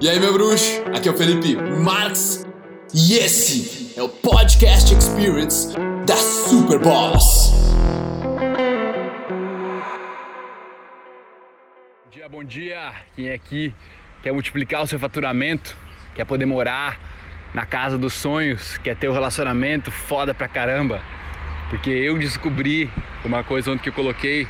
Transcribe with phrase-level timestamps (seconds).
[0.00, 0.80] E aí, meu bruxo?
[0.96, 2.46] Aqui é o Felipe Marx
[2.94, 5.74] e esse é o Podcast Experience
[6.06, 7.50] da Super Boss.
[12.04, 12.92] Bom dia, bom dia.
[13.16, 13.74] Quem é aqui
[14.22, 15.76] quer multiplicar o seu faturamento,
[16.14, 16.96] quer poder morar
[17.52, 21.02] na casa dos sonhos, quer ter um relacionamento foda pra caramba.
[21.70, 22.88] Porque eu descobri
[23.24, 24.46] uma coisa ontem que eu coloquei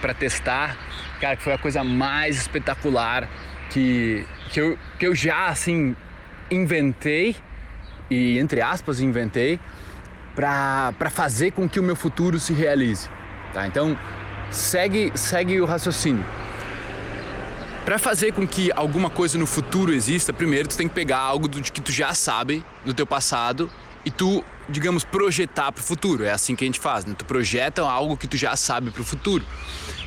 [0.00, 0.76] para testar,
[1.20, 3.28] cara, que foi a coisa mais espetacular
[3.70, 5.94] que, que, eu, que eu já assim
[6.50, 7.36] inventei
[8.10, 9.60] e entre aspas inventei
[10.34, 13.08] para fazer com que o meu futuro se realize,
[13.52, 13.66] tá?
[13.66, 13.98] Então
[14.50, 16.24] segue segue o raciocínio.
[17.84, 21.48] Para fazer com que alguma coisa no futuro exista, primeiro tu tem que pegar algo
[21.48, 23.70] do que tu já sabe do teu passado
[24.04, 26.24] e tu, digamos, projetar para o futuro.
[26.24, 27.14] É assim que a gente faz, né?
[27.16, 29.44] Tu projeta algo que tu já sabe para o futuro.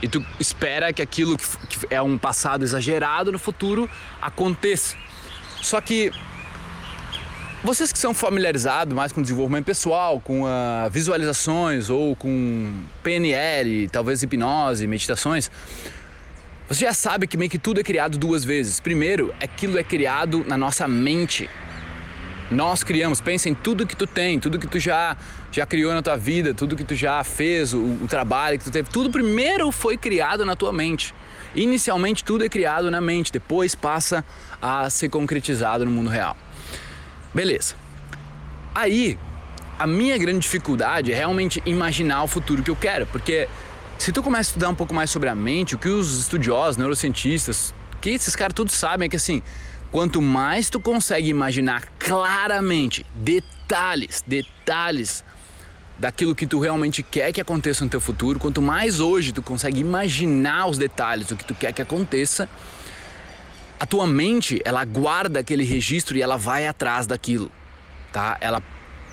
[0.01, 3.89] E tu espera que aquilo que é um passado exagerado no futuro
[4.21, 4.95] aconteça.
[5.62, 6.12] Só que
[7.63, 12.73] vocês que são familiarizados mais com desenvolvimento pessoal, com uh, visualizações ou com
[13.04, 15.51] PNL, talvez hipnose, meditações,
[16.67, 18.79] você já sabe que meio que tudo é criado duas vezes.
[18.79, 21.49] Primeiro, aquilo é criado na nossa mente.
[22.52, 25.16] Nós criamos, pensa em tudo que tu tem, tudo que tu já,
[25.49, 28.71] já criou na tua vida, tudo que tu já fez, o, o trabalho que tu
[28.71, 31.16] teve, tudo primeiro foi criado na tua mente.
[31.55, 34.26] Inicialmente tudo é criado na mente, depois passa
[34.62, 36.35] a ser concretizado no mundo real.
[37.34, 37.76] Beleza.
[38.76, 39.18] Aí,
[39.79, 43.48] a minha grande dificuldade é realmente imaginar o futuro que eu quero, porque
[43.98, 46.76] se tu começa a estudar um pouco mais sobre a mente, o que os estudiosos,
[46.76, 49.41] neurocientistas, que esses caras todos sabem é que assim,
[49.91, 55.23] Quanto mais tu consegue imaginar claramente detalhes, detalhes
[55.99, 59.81] daquilo que tu realmente quer que aconteça no teu futuro, quanto mais hoje tu consegue
[59.81, 62.49] imaginar os detalhes do que tu quer que aconteça,
[63.79, 67.51] a tua mente, ela guarda aquele registro e ela vai atrás daquilo,
[68.13, 68.38] tá?
[68.39, 68.63] Ela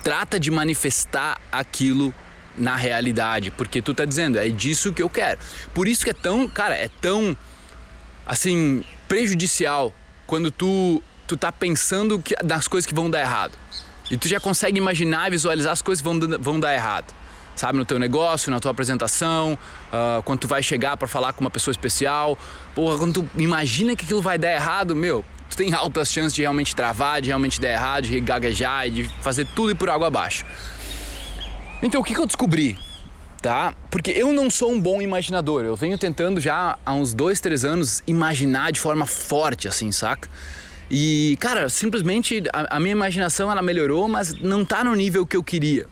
[0.01, 2.13] trata de manifestar aquilo
[2.57, 5.39] na realidade, porque tu tá dizendo, é disso que eu quero.
[5.73, 7.35] Por isso que é tão, cara, é tão
[8.25, 9.93] assim prejudicial
[10.29, 13.57] quando tu, tu tá pensando que, das coisas que vão dar errado.
[14.11, 17.11] E tu já consegue imaginar e visualizar as coisas que vão, vão dar errado.
[17.55, 19.57] Sabe, no teu negócio, na tua apresentação,
[19.91, 22.37] uh, quando tu vai chegar para falar com uma pessoa especial.
[22.75, 26.41] Porra, quando tu imagina que aquilo vai dar errado, meu, tu tem altas chances de
[26.43, 30.07] realmente travar, de realmente dar errado, de gaguejar e de fazer tudo ir por água
[30.07, 30.45] abaixo.
[31.81, 32.77] Então, o que, que eu descobri?
[33.41, 33.73] Tá?
[33.89, 35.63] Porque eu não sou um bom imaginador.
[35.63, 40.29] Eu venho tentando já há uns dois, três anos imaginar de forma forte, assim, saca?
[40.89, 45.37] E, cara, simplesmente a, a minha imaginação ela melhorou, mas não tá no nível que
[45.37, 45.85] eu queria.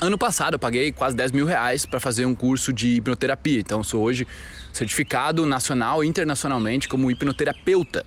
[0.00, 3.60] Ano passado eu paguei quase 10 mil reais para fazer um curso de hipnoterapia.
[3.60, 4.26] Então sou hoje
[4.72, 8.04] certificado nacional e internacionalmente como hipnoterapeuta.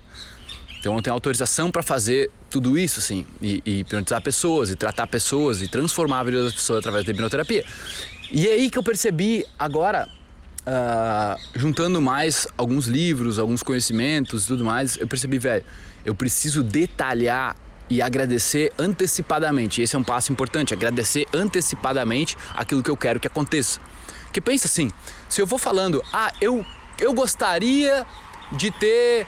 [0.78, 5.06] Então eu tenho autorização para fazer tudo isso, assim, e, e hipnotizar pessoas, e tratar
[5.06, 7.64] pessoas, e transformar a vida das pessoas através da hipnoterapia.
[8.30, 10.08] E é aí que eu percebi agora,
[10.66, 15.64] uh, juntando mais alguns livros, alguns conhecimentos e tudo mais, eu percebi, velho,
[16.04, 17.56] eu preciso detalhar
[17.88, 19.80] e agradecer antecipadamente.
[19.80, 23.80] Esse é um passo importante, agradecer antecipadamente aquilo que eu quero que aconteça.
[24.24, 24.90] Porque pensa assim,
[25.28, 26.66] se eu vou falando, ah, eu,
[26.98, 28.04] eu gostaria
[28.52, 29.26] de ter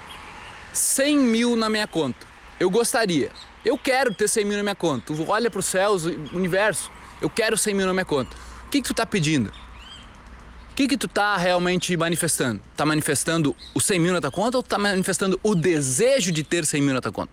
[0.72, 2.26] 100 mil na minha conta.
[2.58, 3.30] Eu gostaria.
[3.64, 5.12] Eu quero ter 100 mil na minha conta.
[5.28, 6.90] Olha para os céus, universo.
[7.20, 8.36] Eu quero 100 mil na minha conta.
[8.68, 9.48] O que, que tu está pedindo?
[9.48, 12.60] O que, que tu está realmente manifestando?
[12.70, 16.66] Está manifestando o 100 mil na tua conta ou está manifestando o desejo de ter
[16.66, 17.32] 100 mil na tua conta?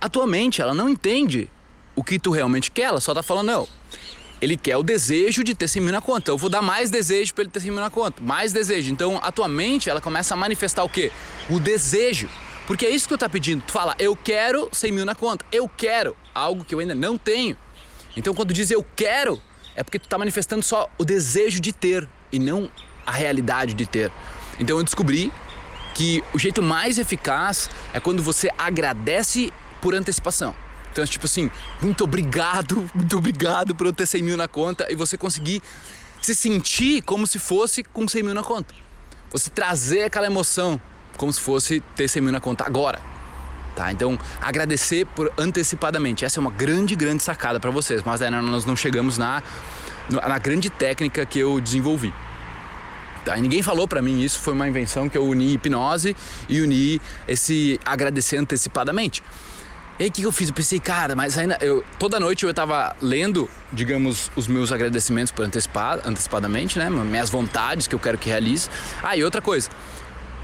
[0.00, 1.50] A tua mente, ela não entende
[1.96, 3.68] o que tu realmente quer, ela só está falando, não,
[4.40, 6.30] ele quer o desejo de ter 100 mil na conta.
[6.30, 8.22] Eu vou dar mais desejo para ele ter 100 mil na conta.
[8.22, 8.92] Mais desejo.
[8.92, 11.10] Então a tua mente, ela começa a manifestar o quê?
[11.50, 12.28] O desejo.
[12.64, 13.64] Porque é isso que tu está pedindo.
[13.66, 15.44] Tu fala, eu quero 100 mil na conta.
[15.50, 17.56] Eu quero algo que eu ainda não tenho.
[18.16, 19.42] Então quando diz eu quero,
[19.74, 22.70] é porque tu está manifestando só o desejo de ter e não
[23.06, 24.12] a realidade de ter.
[24.58, 25.32] Então eu descobri
[25.94, 30.54] que o jeito mais eficaz é quando você agradece por antecipação.
[30.92, 31.50] Então, tipo assim,
[31.80, 35.62] muito obrigado, muito obrigado por eu ter 100 mil na conta e você conseguir
[36.20, 38.74] se sentir como se fosse com 100 mil na conta.
[39.30, 40.80] Você trazer aquela emoção
[41.16, 43.00] como se fosse ter 100 mil na conta agora.
[43.74, 43.92] Tá?
[43.92, 46.24] Então, agradecer por antecipadamente.
[46.24, 49.42] Essa é uma grande, grande sacada para vocês, mas ainda nós não chegamos na,
[50.10, 52.12] na grande técnica que eu desenvolvi.
[53.24, 53.36] Tá?
[53.36, 56.16] E ninguém falou para mim isso, foi uma invenção que eu uni hipnose
[56.48, 59.22] e uni esse agradecer antecipadamente.
[59.98, 60.48] E aí o que eu fiz?
[60.48, 65.30] Eu pensei, cara, mas ainda eu toda noite eu estava lendo, digamos, os meus agradecimentos
[65.30, 66.88] por antecipado, antecipadamente, né?
[66.88, 68.70] Minhas vontades que eu quero que realize.
[69.02, 69.68] Ah, e outra coisa,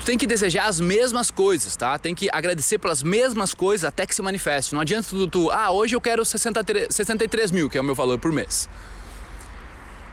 [0.06, 1.98] tem que desejar as mesmas coisas, tá?
[1.98, 4.72] Tem que agradecer pelas mesmas coisas até que se manifeste.
[4.72, 7.94] Não adianta tu, tu ah, hoje eu quero 63, 63 mil, que é o meu
[7.94, 8.68] valor por mês.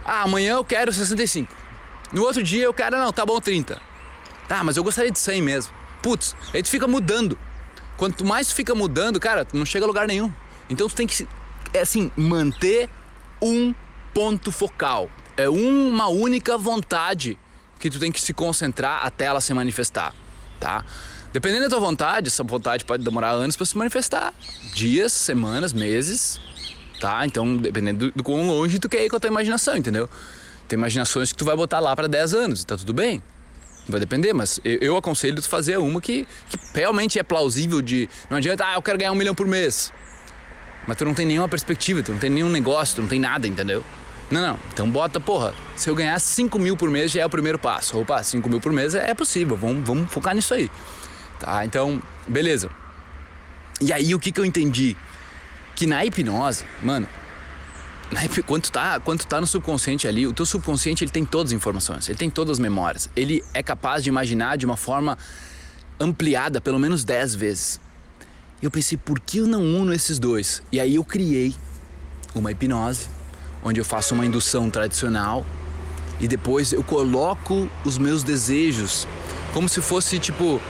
[0.04, 1.56] Ah, amanhã eu quero 65.
[2.12, 3.80] No outro dia eu quero, não, tá bom, 30.
[4.48, 5.72] Tá, mas eu gostaria de 100 mesmo.
[6.01, 7.38] Putz, aí tu fica mudando.
[7.96, 10.34] Quanto mais tu fica mudando, cara, tu não chega a lugar nenhum.
[10.72, 11.28] Então tu tem que,
[11.72, 12.89] é assim, manter
[13.39, 13.75] um
[14.12, 15.07] ponto focal.
[15.38, 17.38] É uma única vontade
[17.83, 20.15] que tu tem que se concentrar até ela se manifestar,
[20.57, 20.85] tá?
[21.33, 24.33] Dependendo da tua vontade, essa vontade pode demorar anos para se manifestar,
[24.74, 26.39] dias, semanas, meses,
[27.01, 27.25] tá?
[27.25, 30.09] Então, dependendo do, quão longe tu quer ir com a tua imaginação, entendeu?
[30.65, 33.21] Tem imaginações que tu vai botar lá para 10 anos, tá tudo bem.
[33.89, 38.07] Vai depender, mas eu, eu aconselho tu fazer uma que, que realmente é plausível de.
[38.29, 39.91] Não adianta, ah, eu quero ganhar um milhão por mês.
[40.88, 43.45] Mas tu não tem nenhuma perspectiva, tu não tem nenhum negócio, tu não tem nada,
[43.45, 43.83] entendeu?
[44.33, 44.59] Não, não.
[44.74, 48.00] Então bota, porra, se eu ganhar 5 mil por mês já é o primeiro passo.
[48.00, 50.71] Opa, 5 mil por mês é, é possível, vamos, vamos focar nisso aí.
[51.39, 52.68] Tá, então, beleza.
[53.80, 54.97] E aí o que, que eu entendi?
[55.75, 57.07] Que na hipnose, mano,
[58.47, 62.09] quando, tá, quando tá no subconsciente ali, o teu subconsciente ele tem todas as informações,
[62.09, 63.12] ele tem todas as memórias.
[63.15, 65.15] Ele é capaz de imaginar de uma forma
[66.00, 67.79] ampliada pelo menos 10 vezes.
[68.63, 70.63] Eu pensei, por que eu não uno esses dois?
[70.71, 71.53] E aí eu criei
[72.33, 73.07] uma hipnose
[73.63, 75.45] onde eu faço uma indução tradicional
[76.19, 79.07] e depois eu coloco os meus desejos
[79.54, 80.62] como se fosse tipo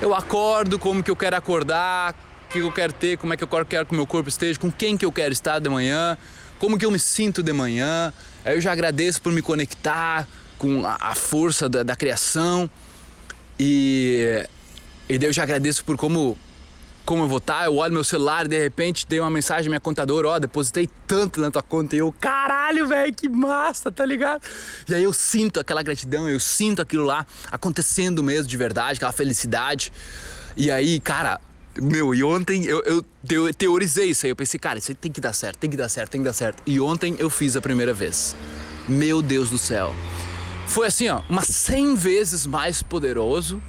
[0.00, 2.14] eu acordo como que eu quero acordar,
[2.48, 4.58] o que eu quero ter, como é que eu quero que o meu corpo esteja,
[4.58, 6.16] com quem que eu quero estar de manhã,
[6.58, 8.12] como que eu me sinto de manhã.
[8.44, 12.70] Aí eu já agradeço por me conectar com a, força da, da criação
[13.58, 14.44] e,
[15.08, 16.38] e eu já agradeço por como
[17.08, 19.68] como eu vou estar, tá, eu olho meu celular e de repente dei uma mensagem
[19.68, 23.30] à minha contadora, ó, oh, depositei tanto na tua conta e eu, caralho, velho, que
[23.30, 24.42] massa, tá ligado?
[24.86, 29.12] E aí eu sinto aquela gratidão, eu sinto aquilo lá acontecendo mesmo de verdade, aquela
[29.12, 29.90] felicidade.
[30.54, 31.40] E aí, cara,
[31.80, 35.10] meu, e ontem eu, eu, eu teorizei isso aí, eu pensei, cara, isso aí tem
[35.10, 36.62] que dar certo, tem que dar certo, tem que dar certo.
[36.66, 38.36] E ontem eu fiz a primeira vez.
[38.86, 39.94] Meu Deus do céu.
[40.66, 43.62] Foi assim, ó, umas 100 vezes mais poderoso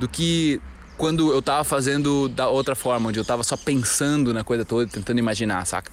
[0.00, 0.62] do que
[0.96, 4.86] quando eu tava fazendo da outra forma, onde eu tava só pensando na coisa toda,
[4.86, 5.90] tentando imaginar, saca?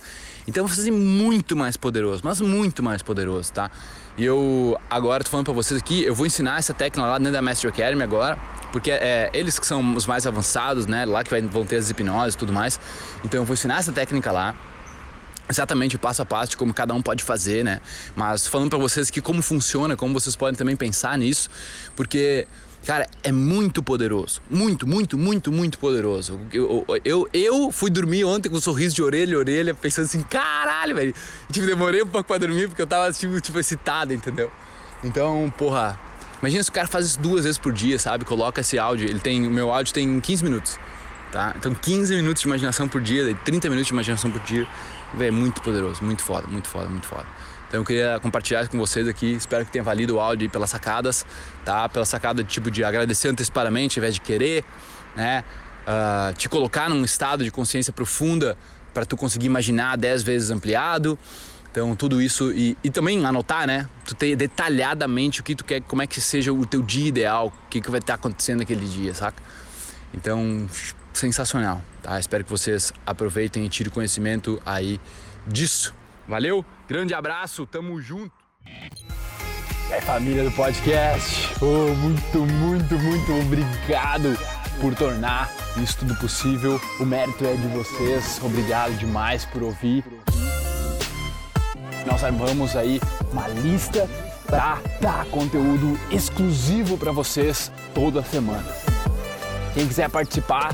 [0.48, 3.72] Então vou fazer muito mais poderoso, mas muito mais poderoso, tá?
[4.18, 7.34] E eu agora tô falando para vocês aqui, eu vou ensinar essa técnica lá dentro
[7.34, 8.38] da Master Academy agora,
[8.72, 11.06] porque é eles que são os mais avançados, né?
[11.06, 12.80] Lá que vai, vão ter as hipnoses e tudo mais.
[13.24, 14.56] Então eu vou ensinar essa técnica lá
[15.50, 17.82] exatamente o passo a passo de como cada um pode fazer, né?
[18.16, 21.50] Mas falando para vocês que como funciona, como vocês podem também pensar nisso,
[21.96, 22.48] porque
[22.86, 24.42] Cara, é muito poderoso.
[24.50, 26.40] Muito, muito, muito, muito poderoso.
[26.52, 30.22] Eu, eu, eu fui dormir ontem com um sorriso de orelha a orelha, pensando assim,
[30.22, 31.16] caralho, velho.
[31.50, 34.52] Tipo, demorei um pouco pra dormir porque eu tava, tipo, tipo excitado, entendeu?
[35.02, 35.98] Então, porra,
[36.42, 38.26] imagina se o cara faz isso duas vezes por dia, sabe?
[38.26, 39.08] Coloca esse áudio.
[39.08, 40.78] Ele tem, o meu áudio tem 15 minutos,
[41.32, 41.54] tá?
[41.58, 44.68] Então, 15 minutos de imaginação por dia, 30 minutos de imaginação por dia.
[45.14, 47.28] Velho, é muito poderoso, muito foda, muito foda, muito foda.
[47.74, 51.26] Então eu queria compartilhar com vocês aqui, espero que tenha valido o áudio pelas sacadas,
[51.66, 51.90] tá?
[51.90, 54.64] Pela sacada de tipo de agradecer antecipadamente ao invés de querer,
[55.16, 55.44] né?
[55.82, 58.56] Uh, te colocar num estado de consciência profunda
[58.94, 61.18] para tu conseguir imaginar dez vezes ampliado.
[61.72, 63.90] Então tudo isso e, e também anotar, né?
[64.06, 67.48] Tu ter detalhadamente o que tu quer, como é que seja o teu dia ideal,
[67.48, 69.42] o que, que vai estar acontecendo naquele dia, saca?
[70.14, 70.70] Então,
[71.12, 72.20] sensacional, tá?
[72.20, 75.02] Espero que vocês aproveitem e tirem conhecimento aí
[75.48, 75.92] disso.
[76.28, 78.34] Valeu, grande abraço, tamo junto.
[79.92, 84.38] É família do podcast, oh, muito, muito, muito obrigado
[84.80, 85.52] por tornar
[85.82, 86.80] isso tudo possível.
[87.00, 90.04] O mérito é de vocês, obrigado demais por ouvir.
[92.06, 93.00] Nós armamos aí
[93.32, 94.10] uma lista
[94.46, 98.66] para dar conteúdo exclusivo para vocês toda semana.
[99.74, 100.74] Quem quiser participar